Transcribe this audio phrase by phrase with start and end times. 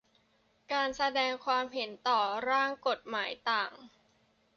[0.73, 2.19] การแสดงความเห็นต่อ
[2.49, 3.71] ร่างกฎหมายต่าง